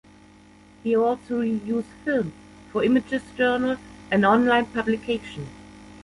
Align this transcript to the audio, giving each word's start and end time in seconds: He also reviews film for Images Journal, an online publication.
He 0.81 0.95
also 0.95 1.41
reviews 1.41 1.85
film 2.03 2.33
for 2.71 2.83
Images 2.83 3.21
Journal, 3.37 3.77
an 4.09 4.25
online 4.25 4.65
publication. 4.65 5.45